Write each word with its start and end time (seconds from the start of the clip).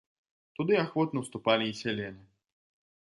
Туды 0.59 0.73
ахвотна 0.83 1.17
ўступалі 1.25 1.65
і 1.73 1.75
сяляне. 1.83 2.23